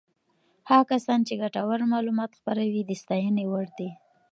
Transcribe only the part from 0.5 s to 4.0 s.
هغه کسان چې ګټور معلومات خپروي د ستاینې وړ دي.